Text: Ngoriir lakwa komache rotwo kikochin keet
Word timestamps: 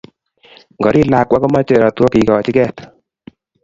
Ngoriir 0.77 1.07
lakwa 1.11 1.37
komache 1.41 1.73
rotwo 1.81 2.03
kikochin 2.13 2.55
keet 2.55 2.77